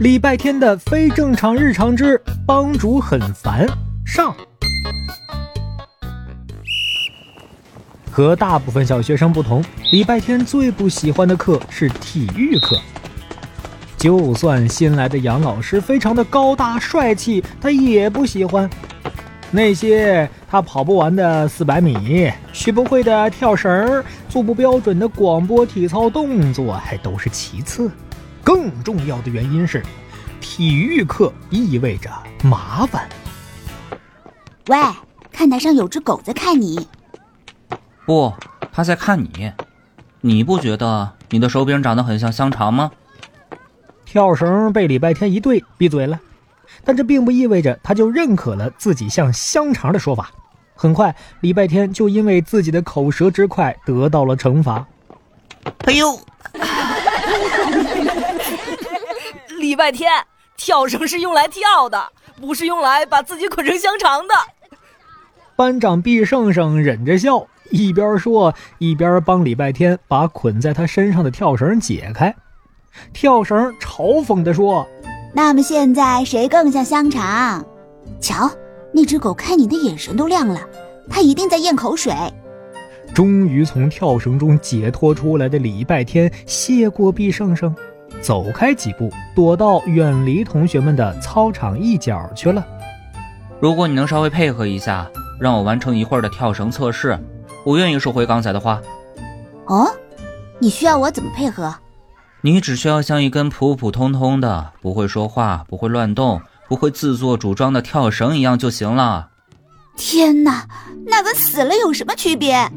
[0.00, 3.66] 礼拜天的非正常日常之帮主很烦
[4.06, 4.32] 上。
[8.08, 12.78] 和大部分小学生不同，礼拜天最不喜欢的课是体育课。
[13.96, 18.70] 就算新来的杨老师非常的高大帅气，他也不喜欢。
[19.50, 27.90] 那些他跑不完的四百米，学不会的跳绳，做不标准的广播体操动作，还都是其次。
[28.48, 29.84] 更重要的原因是，
[30.40, 32.10] 体育课意味着
[32.42, 33.06] 麻烦。
[34.68, 34.78] 喂，
[35.30, 36.88] 看台上有只狗在看你。
[38.06, 38.32] 不，
[38.72, 39.52] 它在看你。
[40.22, 42.90] 你不觉得你的手柄长得很像香肠吗？
[44.06, 46.18] 跳绳被礼拜天一对，闭嘴了。
[46.86, 50.30] 但这并不意味着他就认可了自己像香肠的说法。
[50.74, 54.86] 很快，礼拜天就因为自己的口舌之快得到了惩罚。
[55.84, 56.18] 哎呦！
[59.78, 60.10] 礼拜天
[60.56, 62.10] 跳绳是用来跳的，
[62.40, 64.34] 不是用来把自己捆成香肠的。
[65.54, 72.34] 班长毕胜胜忍着笑，一边说一边帮礼拜天把捆在他身上的跳绳解开。
[73.12, 74.84] 跳绳嘲讽地说。
[75.32, 77.64] 那么现在谁更像香肠？
[78.20, 78.50] 瞧，
[78.92, 80.60] 那只狗看你的眼神都亮了，
[81.08, 82.12] 它一定在咽口水。
[83.14, 87.72] 终于从跳绳中解脱出来的礼拜天，谢过毕胜胜，
[88.20, 92.64] 走开几步，躲到远离同学们的操场一角去了。
[93.60, 95.08] 如果你能稍微配合一下，
[95.40, 97.18] 让我完成一会儿的跳绳测试，
[97.64, 98.80] 我愿意收回刚才的话。
[99.66, 99.86] 哦，
[100.58, 101.74] 你需要我怎么配合？
[102.40, 109.30] 你只需要像一根普普通通的、不会说话、不会乱动、不会自作主张的跳绳一样就行了。
[109.96, 110.66] 天哪，
[111.06, 112.70] 那跟死了有什么区别？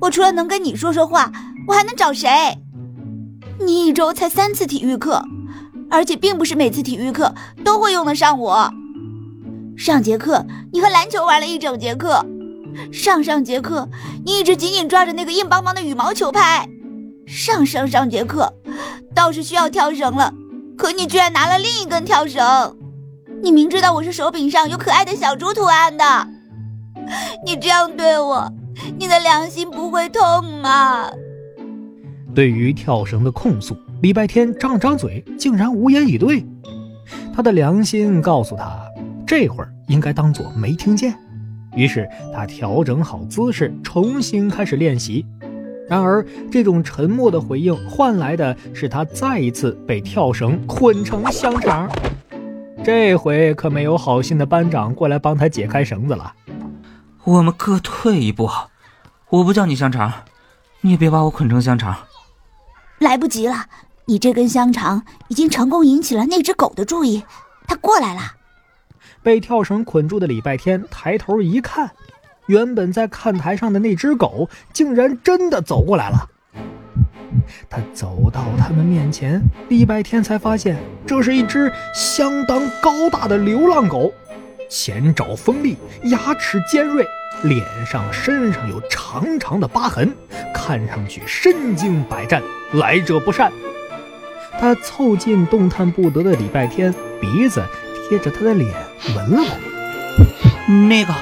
[0.00, 1.30] 我除了能跟你说说话，
[1.66, 2.28] 我还能找谁？
[3.60, 5.24] 你一周才三次体育课，
[5.90, 8.70] 而且并不是每次体育课都会用得上我。
[9.76, 12.24] 上节课你和篮球玩了一整节课，
[12.92, 13.88] 上上节课
[14.24, 16.68] 你一直紧紧抓着那个硬邦邦的羽毛球拍，
[17.26, 18.52] 上上上节课。
[19.14, 20.32] 倒是需要跳绳了，
[20.76, 22.76] 可你居然拿了另一根跳绳。
[23.42, 26.28] 你明知道我是手柄上有可爱的小猪图案的，
[27.46, 28.52] 你这样对我，
[28.98, 31.10] 你的良心不会痛吗？
[32.34, 36.44] 对于跳绳的控诉，礼拜天张了张嘴，竟然无言以对。
[37.32, 38.84] 他的良心告诉他，
[39.26, 41.14] 这会儿应该当做没听见。
[41.76, 45.24] 于是他调整好姿势，重新开始练习。
[45.88, 51.88] 然而，这种沉默的回应换来的是他再一次被跳绳捆成香肠。
[52.82, 56.32] 这回可没有好心的班长过来帮他解开绳子了。
[57.24, 58.48] 我们各退一步，
[59.30, 60.12] 我不叫你香肠，
[60.80, 61.96] 你也别把我捆成香肠。
[62.98, 63.66] 来不及了，
[64.06, 67.24] 你这根香肠已经成功引起了那只狗的注意，
[67.66, 68.20] 它过来了。
[69.22, 71.90] 被跳绳捆住的礼拜天抬头一看。
[72.46, 76.28] 原本在看台上的那只狗，竟然真的走过来了。
[77.70, 79.40] 他走到他们面前，
[79.70, 80.76] 礼拜天才发现，
[81.06, 84.12] 这是一只相当高大的流浪狗，
[84.68, 87.06] 前爪锋利，牙齿尖锐，
[87.42, 90.14] 脸上、身上有长长的疤痕，
[90.54, 92.42] 看上去身经百战，
[92.72, 93.52] 来者不善。
[94.58, 97.62] 他凑近动弹不得的礼拜天，鼻子
[98.08, 98.72] 贴着他的脸
[99.14, 99.42] 闻了
[100.68, 101.12] 闻，那个。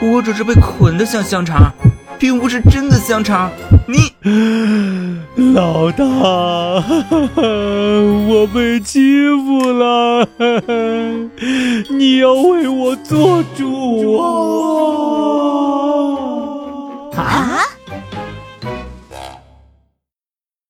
[0.00, 1.74] 我只是被捆得像香肠，
[2.18, 3.50] 并不是真的香肠。
[3.86, 4.12] 你，
[5.54, 6.04] 老大，
[8.28, 9.00] 我被欺
[9.46, 10.28] 负了，
[11.90, 14.97] 你要为我做主啊！